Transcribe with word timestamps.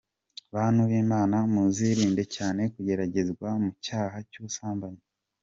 Bantu 0.55 0.81
b’Imana 0.89 1.37
muzirinde 1.53 2.23
cyane 2.35 2.61
kugeragezwa 2.73 3.47
mu 3.61 3.69
cyaha 3.85 4.17
cy’ubusambanyi. 4.29 5.03